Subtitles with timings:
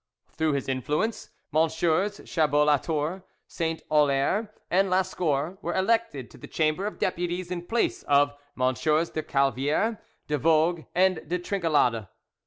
[0.31, 2.27] Through his influence, MM.
[2.27, 8.01] Chabot Latour, Saint Aulaire, and Lascour were elected to the Chamber of Deputies in place
[8.07, 9.13] of MM.
[9.13, 12.07] De Calviere, De Vogue, and De Trinquelade.